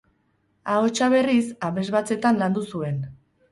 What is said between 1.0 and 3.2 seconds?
berriz, abesbatzetan landu zuen.